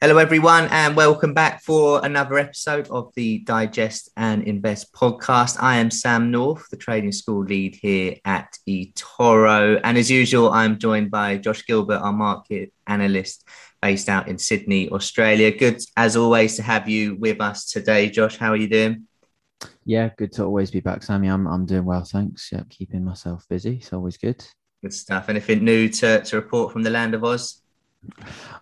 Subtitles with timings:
[0.00, 5.56] Hello, everyone, and welcome back for another episode of the Digest and Invest podcast.
[5.60, 9.80] I am Sam North, the trading school lead here at eToro.
[9.82, 13.44] And as usual, I'm joined by Josh Gilbert, our market analyst
[13.82, 15.50] based out in Sydney, Australia.
[15.50, 18.08] Good, as always, to have you with us today.
[18.08, 19.08] Josh, how are you doing?
[19.84, 21.26] Yeah, good to always be back, Sammy.
[21.26, 22.50] I'm, I'm doing well, thanks.
[22.52, 23.78] Yeah, keeping myself busy.
[23.78, 24.46] It's always good.
[24.80, 25.28] Good stuff.
[25.28, 27.62] Anything new to, to report from the land of Oz?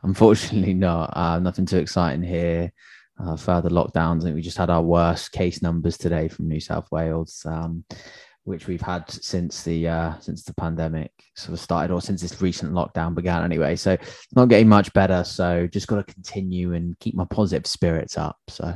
[0.02, 1.16] Unfortunately, not.
[1.16, 2.72] Uh, nothing too exciting here.
[3.18, 4.20] Uh, further lockdowns.
[4.20, 7.84] I think we just had our worst case numbers today from New South Wales, um,
[8.44, 12.42] which we've had since the uh, since the pandemic sort of started, or since this
[12.42, 13.42] recent lockdown began.
[13.42, 15.24] Anyway, so it's not getting much better.
[15.24, 18.36] So just got to continue and keep my positive spirits up.
[18.48, 18.74] So.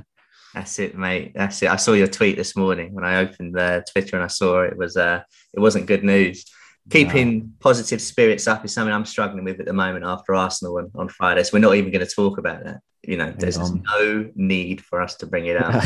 [0.54, 1.32] That's it, mate.
[1.34, 1.70] That's it.
[1.70, 4.76] I saw your tweet this morning when I opened the Twitter and I saw it,
[4.76, 6.44] was uh it wasn't good news
[6.90, 10.90] keeping positive spirits up is something I'm struggling with at the moment after Arsenal on,
[10.94, 11.42] on Friday.
[11.44, 12.80] So we're not even going to talk about that.
[13.02, 15.82] You know, there's no need for us to bring it up.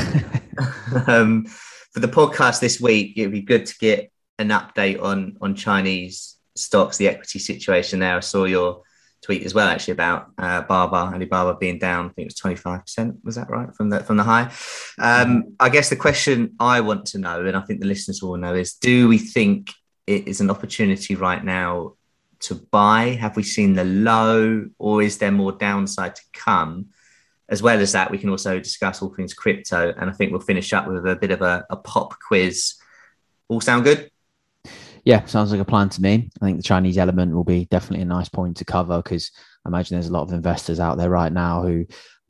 [1.08, 1.44] um,
[1.92, 6.36] for the podcast this week, it'd be good to get an update on on Chinese
[6.56, 8.16] stocks, the equity situation there.
[8.16, 8.82] I saw your
[9.22, 12.06] tweet as well, actually, about uh, Baba, Alibaba being down.
[12.06, 13.18] I think it was 25%.
[13.24, 14.52] Was that right from the from the high?
[14.98, 18.36] Um, I guess the question I want to know, and I think the listeners will
[18.36, 19.70] know, is: Do we think
[20.06, 21.94] it is an opportunity right now
[22.40, 23.16] to buy?
[23.20, 26.86] Have we seen the low, or is there more downside to come?
[27.48, 30.40] As well as that, we can also discuss all things crypto, and I think we'll
[30.40, 32.74] finish up with a bit of a, a pop quiz.
[33.48, 34.10] All sound good?
[35.04, 36.30] Yeah, sounds like a plan to me.
[36.40, 39.30] I think the Chinese element will be definitely a nice point to cover because
[39.64, 41.84] I imagine there's a lot of investors out there right now who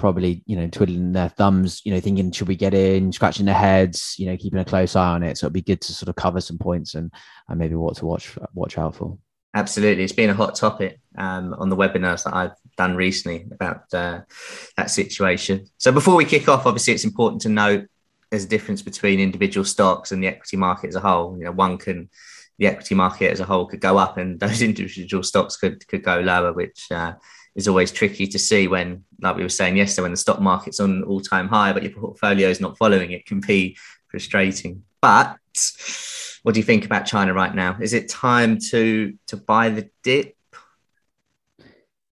[0.04, 3.10] probably you know twiddling their thumbs you know thinking should we get in?
[3.10, 5.38] Scratching their heads you know keeping a close eye on it.
[5.38, 7.10] So it'd be good to sort of cover some points and,
[7.48, 9.16] and maybe what to watch watch out for.
[9.54, 10.04] Absolutely.
[10.04, 14.20] It's been a hot topic um, on the webinars that i've done recently about uh,
[14.76, 15.64] that situation.
[15.78, 17.86] So before we kick off obviously it's important to note
[18.30, 21.38] there's a difference between individual stocks and the equity market as a whole.
[21.38, 22.10] You know one can
[22.58, 26.02] the equity market as a whole could go up and those individual stocks could could
[26.02, 27.14] go lower which uh,
[27.54, 30.80] is always tricky to see when, like we were saying yesterday, when the stock market's
[30.80, 33.76] on all time high, but your portfolio is not following it, can be
[34.08, 34.82] frustrating.
[35.00, 35.38] But
[36.42, 37.76] what do you think about China right now?
[37.80, 40.36] Is it time to to buy the dip?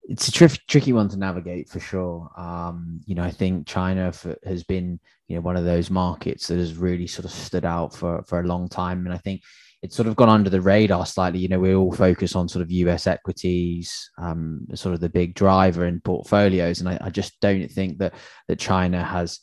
[0.06, 2.30] It's a tri- tricky one to navigate for sure.
[2.36, 4.12] Um, you know, I think China
[4.44, 7.94] has been, you know, one of those markets that has really sort of stood out
[7.94, 9.42] for for a long time, and I think
[9.84, 11.38] it's sort of gone under the radar slightly.
[11.40, 15.34] You know, we all focus on sort of US equities, um, sort of the big
[15.34, 18.14] driver in portfolios, and I, I, just don't think that
[18.48, 19.40] that China has,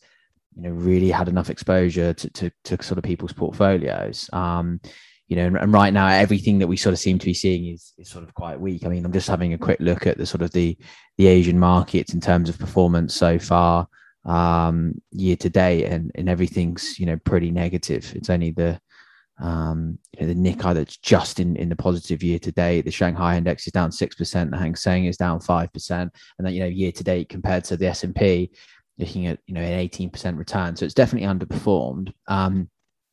[0.56, 4.32] you know, really had enough exposure to to, to sort of people's portfolios.
[4.34, 4.82] Um,
[5.28, 7.68] you know, and, and, right now everything that we sort of seem to be seeing
[7.68, 8.84] is is sort of quite weak.
[8.84, 10.76] I mean, I'm just having a quick look at the sort of the
[11.20, 13.88] the Asian markets in terms of performance so far
[14.26, 18.80] um year to date and and everything's you know pretty negative it's only the
[19.40, 22.86] um, you know, the Nikkei that's just in, in the positive year to date.
[22.86, 24.52] The Shanghai index is down 6%.
[24.52, 25.92] The Hang Seng is down 5%.
[25.92, 28.52] And then, you know, year to date compared to the S&P,
[28.98, 30.76] looking at, you know, an 18% return.
[30.76, 32.14] So it's definitely underperformed.
[32.28, 32.70] Um,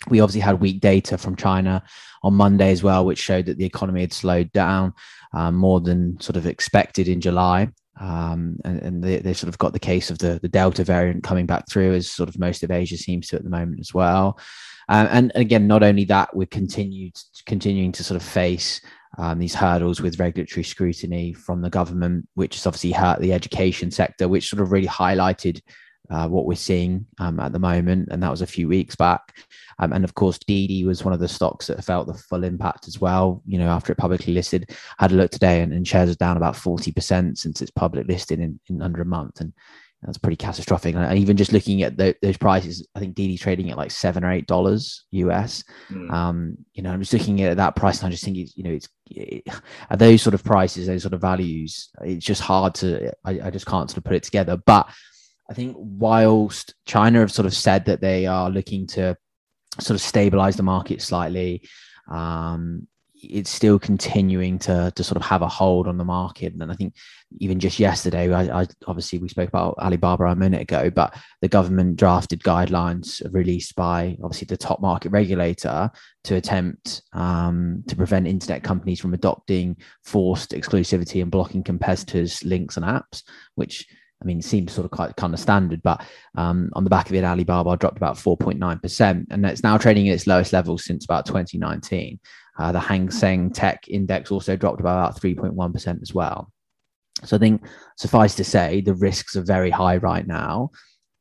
[0.08, 1.82] we obviously had weak data from China
[2.22, 4.92] on Monday as well, which showed that the economy had slowed down
[5.34, 7.68] um, more than sort of expected in July.
[8.00, 11.24] Um, and, and they, they, sort of got the case of the, the Delta variant
[11.24, 13.92] coming back through, as sort of most of Asia seems to at the moment as
[13.92, 14.38] well.
[14.88, 17.16] Um, and again, not only that, we're continued
[17.46, 18.80] continuing to sort of face
[19.18, 23.90] um, these hurdles with regulatory scrutiny from the government, which has obviously hurt the education
[23.90, 25.60] sector, which sort of really highlighted
[26.10, 28.08] uh, what we're seeing um, at the moment.
[28.10, 29.38] And that was a few weeks back.
[29.78, 32.88] Um, and of course, Didi was one of the stocks that felt the full impact
[32.88, 33.42] as well.
[33.46, 36.36] You know, after it publicly listed, had a look today and, and shares are down
[36.36, 39.40] about 40% since it's public listed in, in under a month.
[39.40, 39.52] And
[40.02, 40.94] that's pretty catastrophic.
[40.94, 44.24] And even just looking at the, those prices, I think Didi trading at like seven
[44.24, 45.64] or eight dollars US.
[45.90, 46.10] Mm.
[46.12, 48.70] Um, you know, I'm just looking at that price and I just think, you know,
[48.70, 49.42] it's it,
[49.90, 53.12] at those sort of prices, those sort of values, it's just hard to.
[53.24, 54.56] I, I just can't sort of put it together.
[54.56, 54.88] But
[55.50, 59.16] I think whilst China have sort of said that they are looking to
[59.80, 61.62] sort of stabilize the market slightly,
[62.08, 62.86] um,
[63.22, 66.54] it's still continuing to to sort of have a hold on the market.
[66.54, 66.94] And I think
[67.38, 71.48] even just yesterday, I, I, obviously we spoke about Alibaba a minute ago, but the
[71.48, 75.90] government drafted guidelines released by obviously the top market regulator
[76.24, 82.76] to attempt um, to prevent internet companies from adopting forced exclusivity and blocking competitors' links
[82.76, 83.22] and apps,
[83.54, 83.86] which
[84.20, 86.04] I mean, seems sort of quite kind of standard, but
[86.36, 90.14] um, on the back of it, Alibaba dropped about 4.9%, and it's now trading at
[90.14, 92.18] its lowest level since about 2019.
[92.58, 96.50] Uh, the Hang Seng Tech Index also dropped by about 3.1% as well.
[97.24, 97.62] So I think
[97.96, 100.70] suffice to say, the risks are very high right now,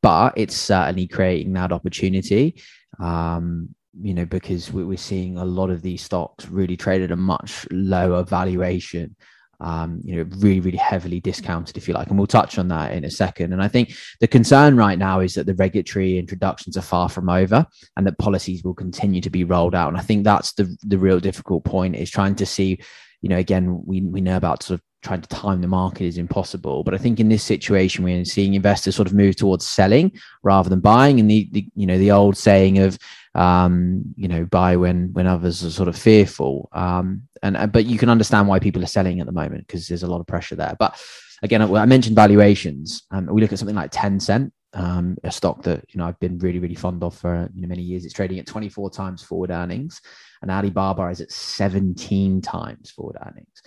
[0.02, 2.62] but it's certainly creating that opportunity.
[3.00, 7.16] Um, you know, because we're seeing a lot of these stocks really trade at a
[7.16, 9.16] much lower valuation
[9.60, 12.08] um, you know, really, really heavily discounted, if you like.
[12.08, 13.52] And we'll touch on that in a second.
[13.52, 17.28] And I think the concern right now is that the regulatory introductions are far from
[17.28, 17.66] over
[17.96, 19.88] and that policies will continue to be rolled out.
[19.88, 22.80] And I think that's the, the real difficult point is trying to see,
[23.20, 26.18] you know, again, we, we know about sort of trying to time the market is
[26.18, 26.84] impossible.
[26.84, 30.12] But I think in this situation, we're seeing investors sort of move towards selling
[30.42, 31.18] rather than buying.
[31.18, 32.98] And the, the you know, the old saying of,
[33.38, 36.68] um, you know, buy when when others are sort of fearful.
[36.72, 39.86] Um, and uh, but you can understand why people are selling at the moment because
[39.86, 40.74] there's a lot of pressure there.
[40.76, 41.00] But
[41.44, 43.04] again, I mentioned valuations.
[43.12, 46.38] Um, we look at something like Tencent, um, a stock that you know I've been
[46.38, 48.04] really really fond of for you know many years.
[48.04, 50.00] It's trading at 24 times forward earnings,
[50.42, 53.62] and Alibaba is at 17 times forward earnings.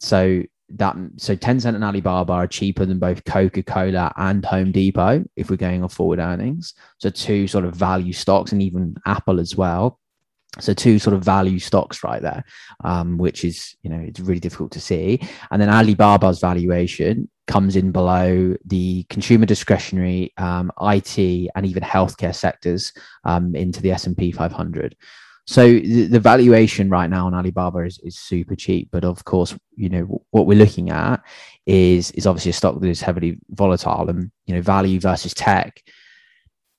[0.00, 5.50] So that so Tencent and Alibaba are cheaper than both Coca-Cola and Home Depot if
[5.50, 6.74] we're going on forward earnings.
[6.98, 10.00] So two sort of value stocks and even Apple as well.
[10.60, 12.44] So two sort of value stocks right there,
[12.84, 15.20] um, which is you know it's really difficult to see.
[15.50, 22.34] And then Alibaba's valuation comes in below the consumer discretionary, um, IT, and even healthcare
[22.34, 22.92] sectors
[23.24, 24.96] um, into the S and P 500.
[25.46, 29.54] So the, the, valuation right now on Alibaba is, is super cheap, but of course,
[29.76, 31.22] you know what we're looking at
[31.66, 35.82] is is obviously a stock that is heavily volatile, and you know value versus tech.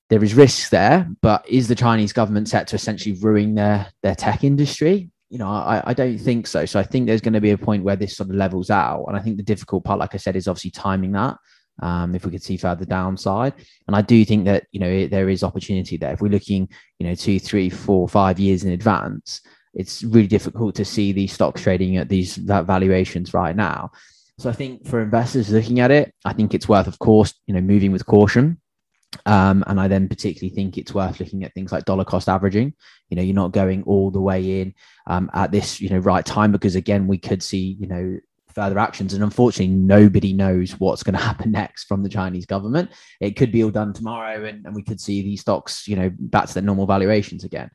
[0.10, 4.16] There is risks there, but is the Chinese government set to essentially ruin their their
[4.16, 5.12] tech industry?
[5.30, 6.66] You know, I, I don't think so.
[6.66, 9.06] So I think there's going to be a point where this sort of levels out,
[9.06, 11.38] and I think the difficult part, like I said, is obviously timing that
[11.82, 13.54] um, if we could see further downside.
[13.88, 16.14] And I do think that you know there is opportunity there.
[16.14, 16.70] If we're looking,
[17.00, 19.42] you know, two, three, four, five years in advance,
[19.74, 23.92] it's really difficult to see these stocks trading at these valuations right now.
[24.38, 27.54] So I think for investors looking at it, I think it's worth, of course, you
[27.54, 28.60] know, moving with caution.
[29.26, 32.74] Um, and I then particularly think it's worth looking at things like dollar cost averaging.
[33.10, 34.74] You know, you're not going all the way in
[35.08, 38.20] um, at this, you know, right time because again, we could see, you know,
[38.56, 39.14] further actions.
[39.14, 42.92] And unfortunately, nobody knows what's going to happen next from the Chinese government.
[43.20, 46.12] It could be all done tomorrow, and, and we could see these stocks, you know,
[46.18, 47.70] back to their normal valuations again.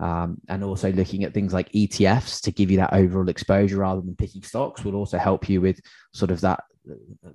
[0.00, 4.00] Um, and also looking at things like ETFs to give you that overall exposure rather
[4.00, 5.80] than picking stocks will also help you with
[6.12, 6.64] sort of that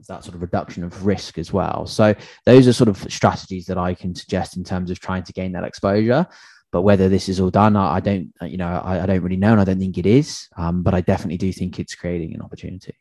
[0.07, 1.85] that sort of reduction of risk as well.
[1.87, 2.13] So
[2.45, 5.53] those are sort of strategies that I can suggest in terms of trying to gain
[5.53, 6.27] that exposure.
[6.71, 9.53] But whether this is all done, I, don't, you know, I, I, don't really know,
[9.53, 10.47] and I don't think it is.
[10.55, 12.95] Um, but I definitely do think it's creating an opportunity.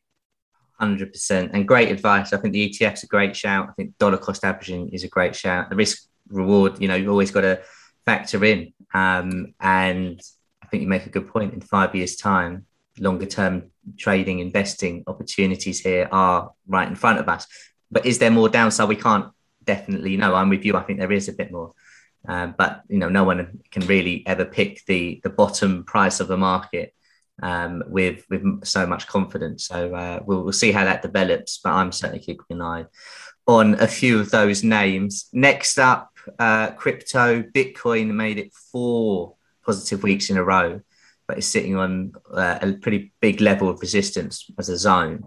[0.79, 2.33] Hundred percent, and great advice.
[2.33, 3.69] I think the ETF's a great shout.
[3.69, 5.69] I think dollar cost averaging is a great shout.
[5.71, 7.61] The risk reward, you know, you've always got to
[8.07, 8.73] factor in.
[8.95, 10.21] Um, and
[10.63, 11.53] I think you make a good point.
[11.53, 12.67] In five years' time,
[12.99, 17.47] longer term trading, investing opportunities here are right in front of us.
[17.91, 18.89] But is there more downside?
[18.89, 19.31] We can't
[19.65, 20.35] definitely know.
[20.35, 20.77] I'm with you.
[20.77, 21.75] I think there is a bit more.
[22.27, 26.29] Um, but you know, no one can really ever pick the the bottom price of
[26.29, 26.95] the market
[27.43, 29.67] um, with with so much confidence.
[29.67, 31.59] So uh, we'll, we'll see how that develops.
[31.59, 32.87] But I'm certainly keeping an eye
[33.47, 35.29] on a few of those names.
[35.33, 39.35] Next up, uh, crypto, Bitcoin made it four
[39.65, 40.81] positive weeks in a row,
[41.27, 45.25] but it's sitting on uh, a pretty big level of resistance as a zone.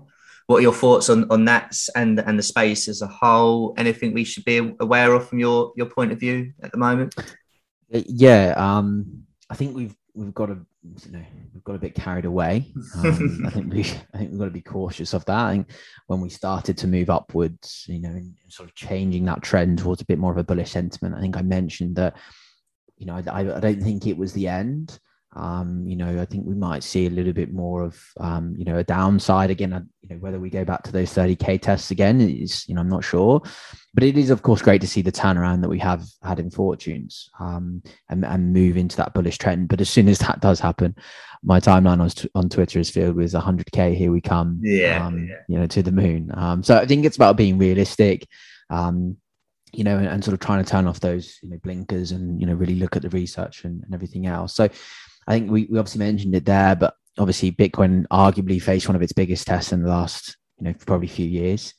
[0.51, 3.74] What are your thoughts on, on that and, and the space as a whole?
[3.77, 7.15] Anything we should be aware of from your, your point of view at the moment?
[7.17, 10.58] Uh, yeah, um, I think we've we've got to
[11.05, 12.74] you know we've got a bit carried away.
[12.98, 13.79] Um, I think we
[14.13, 15.46] I think we've got to be cautious of that.
[15.46, 15.72] I think
[16.08, 20.05] when we started to move upwards, you know, sort of changing that trend towards a
[20.05, 21.15] bit more of a bullish sentiment.
[21.15, 22.17] I think I mentioned that
[22.98, 25.00] you know I, I don't think it was the end.
[25.34, 28.65] Um, you know, I think we might see a little bit more of, um, you
[28.65, 29.89] know, a downside again.
[30.21, 33.41] Whether we go back to those 30k tests again is, you know, I'm not sure.
[33.93, 36.49] But it is, of course, great to see the turnaround that we have had in
[36.49, 39.67] fortunes um, and, and move into that bullish trend.
[39.67, 40.95] But as soon as that does happen,
[41.43, 43.95] my timeline on, on Twitter is filled with 100k.
[43.95, 45.35] Here we come, yeah, um, yeah.
[45.47, 46.31] you know, to the moon.
[46.35, 48.27] Um, so I think it's about being realistic.
[48.69, 49.17] Um,
[49.73, 52.39] you know, and, and, sort of trying to turn off those, you know, blinkers and,
[52.41, 54.53] you know, really look at the research and, and everything else.
[54.53, 54.65] So
[55.27, 59.01] I think we, we obviously mentioned it there, but obviously, Bitcoin arguably faced one of
[59.01, 61.73] its biggest tests in the last, you know, probably few years.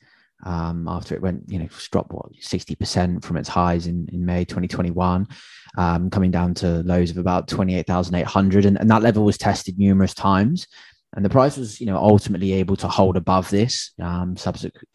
[0.45, 4.43] Um, after it went, you know, dropped what 60% from its highs in, in May
[4.43, 5.25] 2021,
[5.77, 8.65] um, coming down to lows of about 28,800.
[8.65, 10.67] And, and that level was tested numerous times.
[11.15, 14.87] And the price was, you know, ultimately able to hold above this, um, subsequent,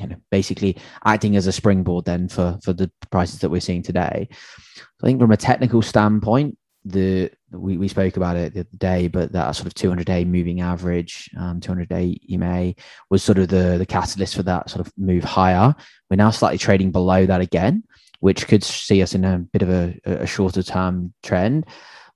[0.00, 3.82] you know, basically acting as a springboard then for for the prices that we're seeing
[3.82, 4.28] today.
[4.30, 6.56] I think from a technical standpoint,
[6.86, 10.24] the we, we spoke about it the other day, but that sort of 200 day
[10.24, 12.74] moving average, um, 200 day EMA
[13.10, 15.74] was sort of the the catalyst for that sort of move higher.
[16.10, 17.84] We're now slightly trading below that again,
[18.20, 21.66] which could see us in a bit of a, a shorter term trend.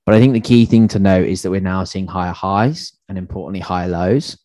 [0.05, 2.93] But I think the key thing to note is that we're now seeing higher highs
[3.07, 4.37] and importantly higher lows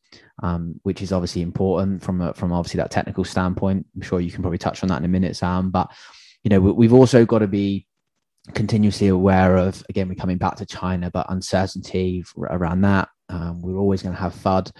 [0.42, 3.86] um, which is obviously important from a, from obviously that technical standpoint.
[3.94, 5.70] I'm sure you can probably touch on that in a minute, Sam.
[5.70, 5.90] But
[6.42, 7.86] you know, we, have also got to be
[8.54, 13.08] continuously aware of again, we're coming back to China, but uncertainty around that.
[13.28, 14.70] Um, we're always going to have FUD.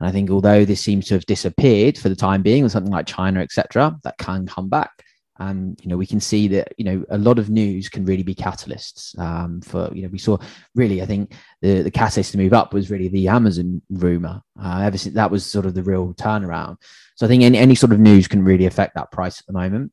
[0.00, 2.92] And I think although this seems to have disappeared for the time being, with something
[2.92, 4.90] like China, etc., that can come back
[5.38, 8.22] and you know we can see that you know a lot of news can really
[8.22, 10.36] be catalysts um, for you know we saw
[10.74, 14.80] really i think the the catalyst to move up was really the amazon rumor uh,
[14.82, 16.76] ever since that was sort of the real turnaround
[17.14, 19.52] so i think any, any sort of news can really affect that price at the
[19.52, 19.92] moment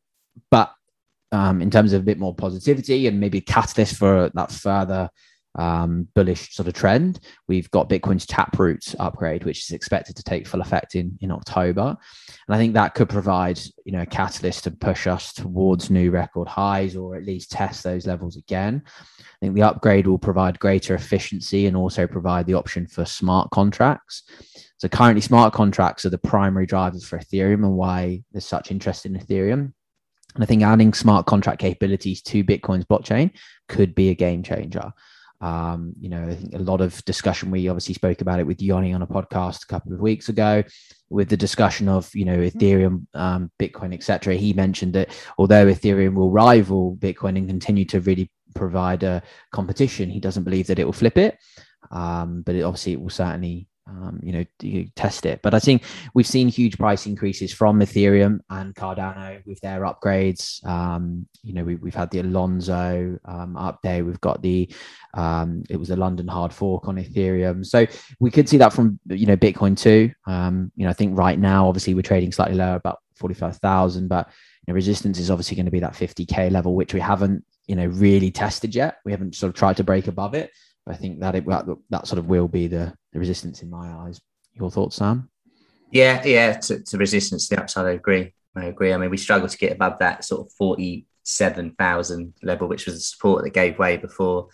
[0.49, 0.73] but
[1.31, 5.09] um, in terms of a bit more positivity and maybe catalyst for that further
[5.57, 7.19] um, bullish sort of trend.
[7.47, 11.95] We've got Bitcoin's Taproot upgrade, which is expected to take full effect in, in October.
[12.47, 16.11] And I think that could provide, you know, a catalyst to push us towards new
[16.11, 18.83] record highs or at least test those levels again.
[18.85, 23.49] I think the upgrade will provide greater efficiency and also provide the option for smart
[23.51, 24.23] contracts.
[24.77, 29.05] So currently smart contracts are the primary drivers for Ethereum and why there's such interest
[29.05, 29.73] in Ethereum.
[30.35, 33.31] And I think adding smart contract capabilities to Bitcoin's blockchain
[33.67, 34.91] could be a game changer.
[35.41, 37.51] Um, you know, I think a lot of discussion.
[37.51, 40.63] We obviously spoke about it with Yoni on a podcast a couple of weeks ago,
[41.09, 44.35] with the discussion of you know Ethereum, um, Bitcoin, etc.
[44.35, 50.09] He mentioned that although Ethereum will rival Bitcoin and continue to really provide a competition,
[50.09, 51.37] he doesn't believe that it will flip it.
[51.91, 55.41] Um, but it, obviously, it will certainly um, you know, you test it.
[55.41, 60.65] But I think we've seen huge price increases from Ethereum and Cardano with their upgrades.
[60.65, 64.05] Um, you know, we, have had the Alonzo um, update.
[64.05, 64.71] We've got the,
[65.13, 67.65] um, it was a London hard fork on Ethereum.
[67.65, 67.85] So
[68.19, 70.11] we could see that from, you know, Bitcoin too.
[70.25, 74.27] Um, you know, I think right now, obviously, we're trading slightly lower, about 45,000, but
[74.65, 77.75] you know, resistance is obviously going to be that 50K level, which we haven't, you
[77.75, 78.97] know, really tested yet.
[79.05, 80.51] We haven't sort of tried to break above it.
[80.87, 83.87] I think that it that, that sort of will be the, the resistance in my
[83.87, 84.19] eyes.
[84.53, 85.29] Your thoughts, Sam?
[85.91, 86.53] Yeah, yeah.
[86.53, 88.33] To, to resistance, the upside, I agree.
[88.55, 88.93] I agree.
[88.93, 92.95] I mean, we struggled to get above that sort of forty-seven thousand level, which was
[92.95, 94.47] the support that gave way before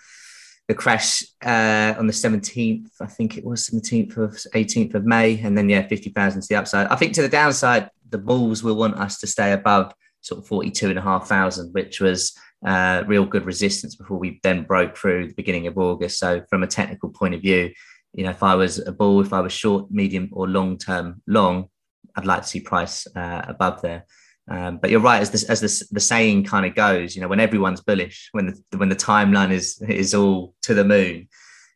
[0.67, 2.91] the crash uh, on the seventeenth.
[3.01, 6.47] I think it was seventeenth of eighteenth of May, and then yeah, fifty thousand to
[6.47, 6.87] the upside.
[6.87, 10.47] I think to the downside, the bulls will want us to stay above sort of
[10.47, 14.97] forty-two and a half thousand, which was uh, real good resistance before we then broke
[14.97, 16.19] through the beginning of August.
[16.19, 17.71] So from a technical point of view,
[18.13, 21.21] you know, if I was a bull, if I was short, medium, or long term
[21.27, 21.69] long,
[22.15, 24.05] I'd like to see price uh, above there.
[24.49, 27.27] Um, but you're right, as this, as this, the saying kind of goes, you know,
[27.27, 31.29] when everyone's bullish, when the when the timeline is is all to the moon,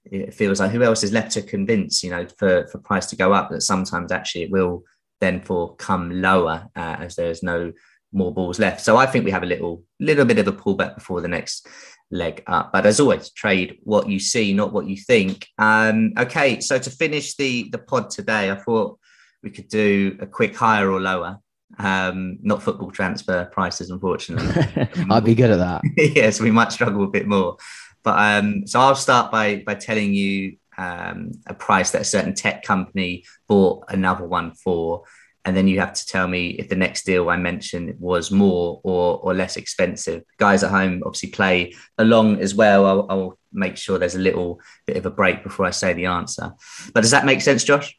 [0.04, 3.16] it feels like who else is left to convince, you know, for for price to
[3.16, 3.50] go up.
[3.50, 4.84] That sometimes actually it will
[5.22, 7.72] then for come lower uh, as there's no
[8.16, 8.82] more balls left.
[8.82, 11.68] So I think we have a little little bit of a pullback before the next
[12.12, 12.72] leg up.
[12.72, 15.48] But as always, trade what you see, not what you think.
[15.58, 18.98] Um, okay, so to finish the the pod today, I thought
[19.44, 21.40] we could do a quick higher or lower.
[21.78, 24.88] Um, not football transfer prices, unfortunately.
[25.10, 25.82] I'd be good at that.
[25.98, 27.58] yes, we might struggle a bit more.
[28.04, 32.34] But um, so I'll start by by telling you um, a price that a certain
[32.34, 35.04] tech company bought another one for
[35.46, 38.82] and then you have to tell me if the next deal I mentioned was more
[38.84, 40.24] or or less expensive.
[40.38, 42.86] Guys at home obviously play along as well.
[42.86, 46.08] I'll, I'll, make sure there's a little bit of a break before I say the
[46.08, 46.52] answer.
[46.94, 47.98] But does that make sense, Josh?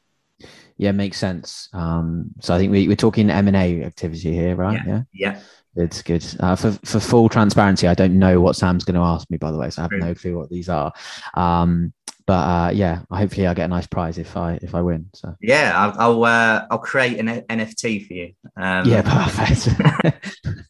[0.79, 1.69] Yeah, makes sense.
[1.73, 4.81] Um, so I think we, are talking M and A activity here, right?
[4.87, 5.03] Yeah.
[5.13, 5.41] Yeah.
[5.77, 6.25] It's good.
[6.41, 9.37] Uh, for for full transparency, I don't know what Sam's going to ask me.
[9.37, 10.91] By the way, so I have no clue what these are.
[11.35, 11.93] Um,
[12.27, 15.11] but uh, yeah, hopefully I get a nice prize if I if I win.
[15.15, 18.33] So yeah, I'll I'll, uh, I'll create an NFT for you.
[18.57, 19.69] Um, yeah, perfect.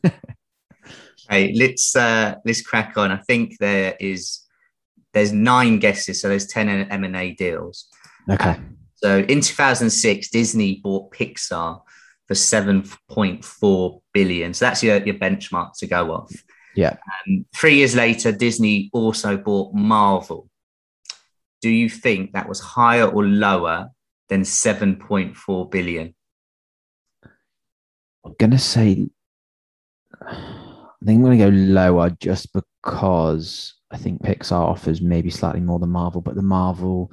[1.30, 3.12] hey, let's uh, let's crack on.
[3.12, 4.40] I think there is
[5.14, 7.86] there's nine guesses, so there's ten M and A deals.
[8.28, 8.56] Okay.
[8.96, 11.80] So in 2006, Disney bought Pixar
[12.26, 14.54] for 7.4 billion.
[14.54, 16.32] So that's your, your benchmark to go off.
[16.74, 16.96] Yeah.
[17.28, 20.48] Um, three years later, Disney also bought Marvel
[21.66, 23.90] do you think that was higher or lower
[24.28, 26.14] than 7.4 billion?
[28.24, 29.08] I'm gonna say
[30.20, 35.78] I think I'm gonna go lower just because I think Pixar offers maybe slightly more
[35.78, 37.10] than Marvel, but the Marvel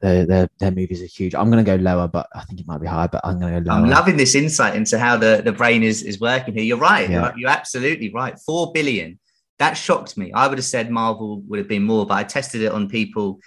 [0.00, 1.34] their their, their movies are huge.
[1.34, 3.08] I'm going to go lower, but I think it might be higher.
[3.08, 3.82] But I'm going to go lower.
[3.82, 6.62] I'm loving this insight into how the, the brain is is working here.
[6.62, 7.08] You're right.
[7.08, 7.30] Yeah.
[7.30, 8.38] You're, you're, absolutely right.
[8.38, 9.18] Four billion.
[9.58, 10.32] That shocked me.
[10.32, 13.40] I would have said Marvel would have been more, but I tested it on people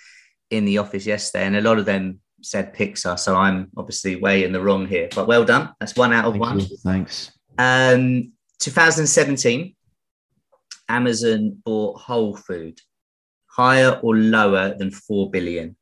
[0.50, 3.20] in the office yesterday, and a lot of them said Pixar.
[3.20, 5.10] So I'm obviously way in the wrong here.
[5.14, 5.74] But well done.
[5.80, 6.60] That's one out of Thank one.
[6.60, 6.78] You.
[6.78, 7.32] Thanks.
[7.58, 9.76] Um, 2017,
[10.90, 12.80] Amazon bought Whole Food.
[13.50, 15.76] Higher or lower than four billion?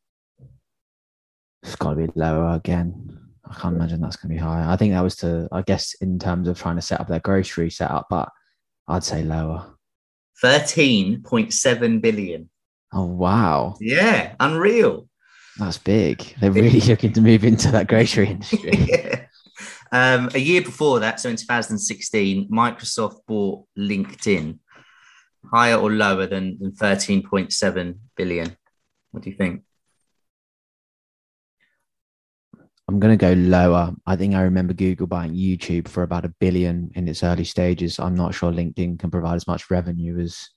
[1.65, 3.19] It's got to be lower again.
[3.49, 4.69] I can't imagine that's going to be higher.
[4.69, 7.19] I think that was to, I guess, in terms of trying to set up their
[7.19, 8.29] grocery setup, but
[8.87, 9.75] I'd say lower.
[10.43, 12.49] 13.7 billion.
[12.93, 13.75] Oh, wow.
[13.79, 15.09] Yeah, unreal.
[15.57, 16.35] That's big.
[16.39, 18.71] They're really looking to move into that grocery industry.
[18.87, 19.25] yeah.
[19.91, 24.59] um, a year before that, so in 2016, Microsoft bought LinkedIn.
[25.51, 28.55] Higher or lower than, than 13.7 billion?
[29.11, 29.64] What do you think?
[32.87, 33.93] I'm going to go lower.
[34.05, 37.99] I think I remember Google buying YouTube for about a billion in its early stages.
[37.99, 40.49] I'm not sure LinkedIn can provide as much revenue as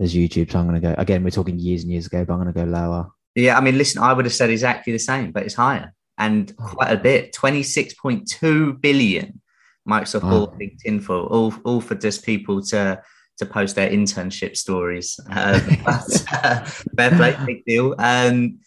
[0.00, 0.50] as YouTube.
[0.50, 1.22] So I'm going to go again.
[1.22, 3.10] We're talking years and years ago, but I'm going to go lower.
[3.34, 6.52] Yeah, I mean, listen, I would have said exactly the same, but it's higher and
[6.58, 6.66] oh.
[6.68, 7.32] quite a bit.
[7.34, 9.40] Twenty six point two billion.
[9.88, 10.30] Microsoft oh.
[10.30, 13.02] bought LinkedIn for all all for just people to
[13.38, 15.20] to post their internship stories.
[15.30, 16.64] Um, but, uh,
[16.96, 17.94] fair play, big deal.
[17.98, 18.58] Um,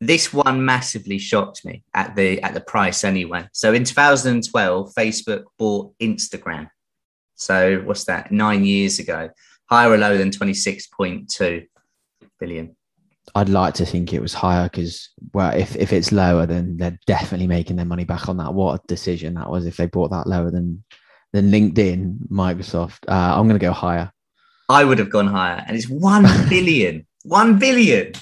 [0.00, 3.48] this one massively shocked me at the at the price anyway.
[3.52, 6.68] So in 2012, Facebook bought Instagram.
[7.34, 8.32] So what's that?
[8.32, 9.30] Nine years ago,
[9.68, 11.66] higher or lower than 26.2
[12.38, 12.76] billion.
[13.34, 16.98] I'd like to think it was higher because, well, if, if it's lower, then they're
[17.06, 18.54] definitely making their money back on that.
[18.54, 20.84] What a decision that was if they bought that lower than
[21.32, 22.98] than LinkedIn, Microsoft.
[23.08, 24.10] Uh, I'm going to go higher.
[24.68, 27.06] I would have gone higher, and it's one billion.
[27.24, 28.12] One billion.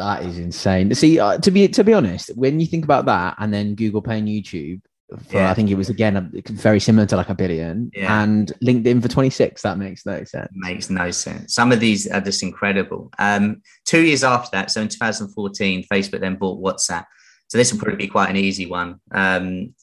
[0.00, 0.94] That is insane.
[0.94, 4.00] See, uh, to be to be honest, when you think about that, and then Google
[4.00, 4.80] paying YouTube
[5.28, 5.50] for, yeah.
[5.50, 8.22] I think it was again a, very similar to like a billion, yeah.
[8.22, 9.60] and LinkedIn for twenty six.
[9.60, 10.48] That makes no sense.
[10.54, 11.54] Makes no sense.
[11.54, 13.10] Some of these are just incredible.
[13.18, 17.04] Um, two years after that, so in 2014, Facebook then bought WhatsApp.
[17.48, 19.00] So this will probably be quite an easy one.
[19.12, 19.74] Um,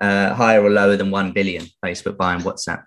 [0.00, 1.66] uh, higher or lower than one billion?
[1.84, 2.84] Facebook buying WhatsApp.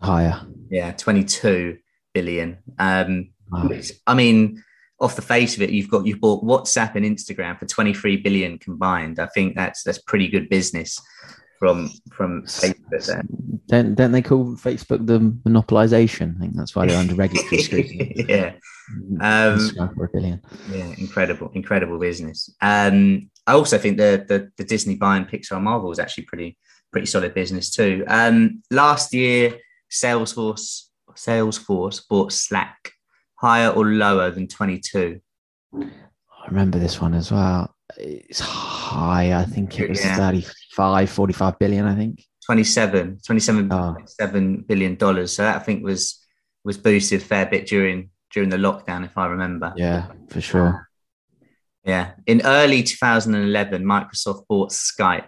[0.00, 0.40] Higher.
[0.68, 1.78] Yeah, 22
[2.12, 2.58] billion.
[2.80, 3.70] Um, wow.
[4.08, 4.64] I mean
[5.02, 8.58] off the face of it, you've got you've bought WhatsApp and Instagram for 23 billion
[8.58, 9.18] combined.
[9.18, 11.00] I think that's that's pretty good business
[11.58, 13.22] from from Facebook there.
[13.66, 16.36] Don't don't they call Facebook the monopolization?
[16.36, 18.24] I think that's why they're under regulatory scrutiny.
[18.28, 18.52] yeah.
[19.20, 20.40] Um, for a billion.
[20.70, 22.54] Yeah, incredible, incredible business.
[22.60, 26.56] Um, I also think the, the the Disney buying Pixar Marvel is actually pretty
[26.92, 28.04] pretty solid business too.
[28.06, 29.58] Um, last year,
[29.90, 32.92] Salesforce Salesforce bought Slack
[33.42, 35.20] higher or lower than 22?
[35.74, 37.74] I remember this one as well.
[37.98, 39.38] It's high.
[39.38, 40.16] I think it was yeah.
[40.16, 42.24] 35, 45 billion, I think.
[42.46, 43.96] 27, 27 oh.
[44.20, 44.98] $7 billion.
[45.26, 46.24] So that I think was
[46.64, 49.72] was boosted a fair bit during during the lockdown, if I remember.
[49.76, 50.88] Yeah, for sure.
[51.84, 52.12] Yeah.
[52.26, 55.26] In early 2011, Microsoft bought Skype.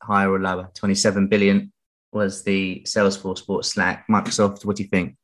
[0.00, 0.70] Higher or lower?
[0.74, 1.72] 27 billion
[2.12, 4.06] was the Salesforce bought Slack.
[4.08, 5.16] Microsoft, what do you think?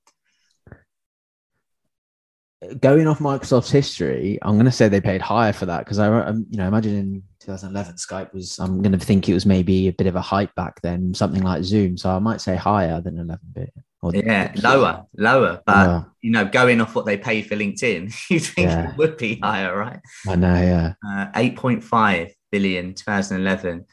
[2.81, 6.07] Going off Microsoft's history, I'm going to say they paid higher for that because I,
[6.07, 8.59] um, you know, imagine in 2011 Skype was.
[8.59, 11.43] I'm going to think it was maybe a bit of a hype back then, something
[11.43, 11.97] like Zoom.
[11.97, 13.73] So I might say higher than 11 bit.
[14.13, 15.63] yeah, lower, lower.
[15.67, 18.91] But you know, going off what they paid for LinkedIn, you think yeah.
[18.91, 20.01] it would be higher, right?
[20.29, 20.95] I know, yeah.
[21.07, 23.85] Uh, 8.5 billion 2011.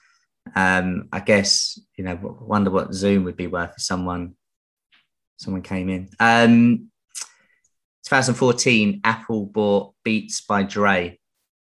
[0.55, 4.35] Um, I guess you know, wonder what Zoom would be worth if someone
[5.37, 6.09] someone came in.
[6.19, 6.90] Um,
[8.05, 11.19] 2014, Apple bought Beats by Dre,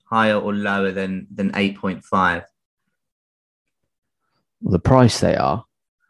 [0.05, 2.45] higher or lower than than 8.5?
[4.61, 5.65] Well, the price they are,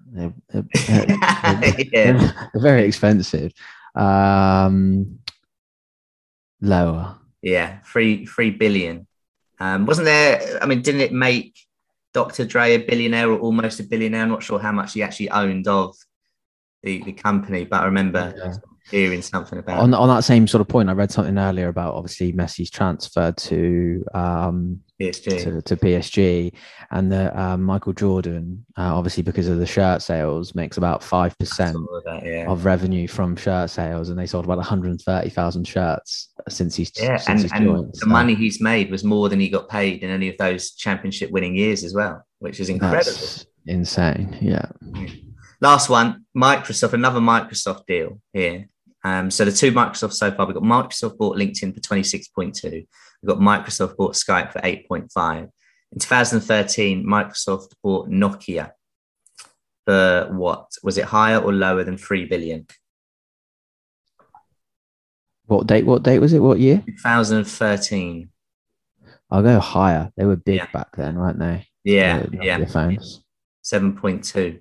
[0.07, 2.49] they're, they're, they're, yeah.
[2.53, 3.53] they're very expensive.
[3.95, 5.19] Um,
[6.61, 7.17] lower.
[7.43, 9.07] Yeah, three three billion.
[9.59, 10.59] Um, wasn't there?
[10.63, 11.59] I mean, didn't it make
[12.13, 12.45] Dr.
[12.45, 14.23] Dre a billionaire or almost a billionaire?
[14.23, 15.97] I'm not sure how much he actually owned of
[16.83, 18.55] the, the company, but I remember yeah.
[18.91, 19.81] hearing something about.
[19.81, 23.33] On on that same sort of point, I read something earlier about obviously Messi's transfer
[23.33, 25.43] to um, PSG.
[25.43, 26.53] to, to PSG,
[26.91, 31.37] and that um, Michael Jordan, uh, obviously because of the shirt sales, makes about five
[31.39, 31.77] percent
[32.23, 32.47] yeah.
[32.49, 37.29] of revenue from shirt sales, and they sold about 130,000 shirts since he's Yeah, since
[37.29, 37.95] and, he's and joined.
[37.99, 41.31] the money he's made was more than he got paid in any of those championship
[41.31, 43.05] winning years as well, which is incredible.
[43.05, 44.37] that's insane.
[44.41, 44.67] Yeah,
[45.61, 48.69] Last one, Microsoft, another Microsoft deal here.
[49.05, 52.63] Um, so the two Microsoft so far, we've got Microsoft bought LinkedIn for 26.2.
[52.73, 52.87] We've
[53.27, 55.49] got Microsoft bought Skype for 8.5.
[55.93, 58.73] In 2013, Microsoft bought Nokia
[59.87, 60.67] for what?
[60.83, 62.67] Was it higher or lower than 3 billion?
[65.47, 65.87] what date?
[65.87, 66.41] What date was it?
[66.41, 66.83] What year?
[66.87, 68.29] 2013.
[69.31, 70.11] I'll go higher.
[70.17, 70.67] They were big Yeah.
[70.73, 71.69] back then, weren't they?
[71.85, 72.65] Yeah, The yeah.
[72.65, 73.23] Phones.
[73.65, 74.61] 7.2.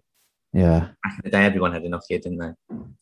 [0.57, 2.51] Yeah, Back in the day, everyone had a Nokia, didn't they?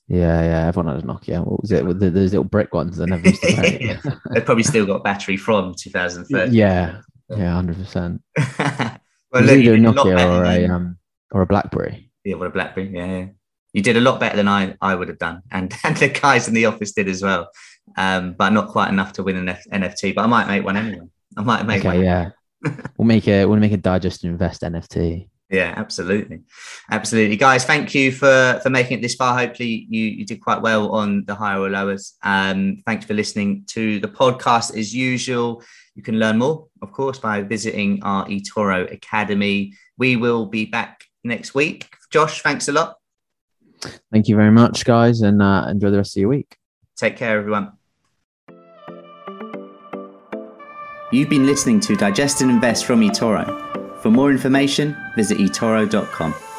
[0.07, 0.67] yeah, yeah.
[0.67, 1.45] Everyone had a Nokia.
[1.45, 1.85] What was it?
[1.85, 3.79] The, those little brick ones that never used to break.
[4.33, 6.51] They've probably still got battery from 2013.
[6.51, 8.23] yeah, yeah, hundred percent.
[8.59, 10.97] well, look, either a did a lot Nokia or a than- um
[11.31, 12.09] or a BlackBerry.
[12.23, 12.89] Yeah, what a BlackBerry.
[12.91, 13.25] Yeah, yeah.
[13.73, 15.41] You did a lot better than I, I would have done.
[15.51, 17.49] And, and the guys in the office did as well.
[17.97, 20.15] Um, but not quite enough to win an F- NFT.
[20.15, 21.05] But I might make one anyway.
[21.37, 22.03] I might make Okay, one.
[22.03, 22.29] yeah.
[22.97, 25.27] we'll make a we'll make a digest and invest NFT.
[25.53, 26.39] Yeah, absolutely.
[26.89, 27.35] Absolutely.
[27.37, 29.37] Guys, thank you for for making it this far.
[29.37, 32.15] Hopefully you, you did quite well on the higher or lowers.
[32.23, 35.61] Um, thanks for listening to the podcast as usual.
[35.93, 39.75] You can learn more, of course, by visiting our eToro Academy.
[39.95, 41.87] We will be back next week.
[42.09, 42.97] Josh, thanks a lot.
[44.11, 46.57] Thank you very much, guys, and uh, enjoy the rest of your week.
[46.97, 47.73] Take care, everyone.
[51.11, 53.82] You've been listening to Digest and Invest from eToro.
[54.03, 56.52] For more information, visit eToro.com.